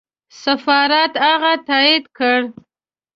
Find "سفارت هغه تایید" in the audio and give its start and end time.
0.43-2.05